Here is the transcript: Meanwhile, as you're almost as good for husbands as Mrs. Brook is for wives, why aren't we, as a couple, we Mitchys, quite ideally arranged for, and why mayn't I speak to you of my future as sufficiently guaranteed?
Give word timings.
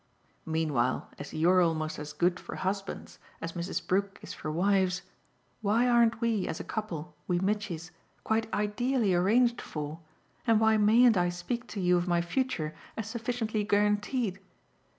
Meanwhile, 0.47 1.11
as 1.19 1.31
you're 1.31 1.61
almost 1.61 1.99
as 1.99 2.11
good 2.11 2.39
for 2.39 2.55
husbands 2.55 3.19
as 3.39 3.51
Mrs. 3.53 3.85
Brook 3.85 4.17
is 4.23 4.33
for 4.33 4.49
wives, 4.51 5.03
why 5.61 5.87
aren't 5.87 6.19
we, 6.19 6.47
as 6.47 6.59
a 6.59 6.63
couple, 6.63 7.15
we 7.27 7.37
Mitchys, 7.37 7.91
quite 8.23 8.51
ideally 8.51 9.13
arranged 9.13 9.61
for, 9.61 9.99
and 10.47 10.59
why 10.59 10.75
mayn't 10.77 11.17
I 11.17 11.29
speak 11.29 11.67
to 11.67 11.79
you 11.79 11.97
of 11.97 12.07
my 12.07 12.19
future 12.19 12.73
as 12.97 13.07
sufficiently 13.07 13.63
guaranteed? 13.63 14.39